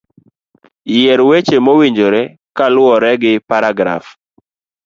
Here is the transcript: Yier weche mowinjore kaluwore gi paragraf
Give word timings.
Yier 0.93 1.19
weche 1.29 1.57
mowinjore 1.65 2.21
kaluwore 2.57 3.11
gi 3.21 3.33
paragraf 3.49 4.05